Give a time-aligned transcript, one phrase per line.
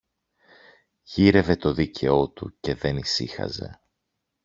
[1.03, 3.79] Γύρευε το δίκαιο του και δεν ησύχαζε!